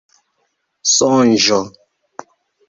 sonĝo 0.91 1.61